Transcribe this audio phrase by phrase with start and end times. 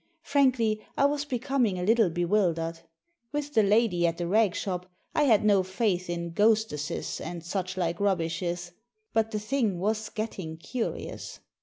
[0.23, 2.79] Frankly, I was becoming a little bewildered.
[3.31, 7.77] With the lady at the rag shop, I had no faith in ''ghostesses and such
[7.77, 8.71] like rubbishes,"
[9.13, 11.39] but the thing was getting curious.